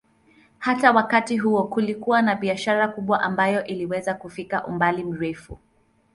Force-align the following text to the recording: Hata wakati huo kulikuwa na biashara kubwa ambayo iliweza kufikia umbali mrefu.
Hata 0.59 0.91
wakati 0.91 1.37
huo 1.37 1.63
kulikuwa 1.63 2.21
na 2.21 2.35
biashara 2.35 2.87
kubwa 2.87 3.21
ambayo 3.21 3.63
iliweza 3.63 4.13
kufikia 4.13 4.65
umbali 4.67 5.03
mrefu. 5.03 5.57